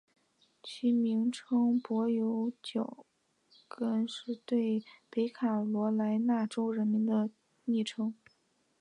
[0.63, 3.05] 其名称柏油脚
[3.67, 7.29] 跟是对北卡罗来纳州人民的
[7.65, 8.11] 昵称。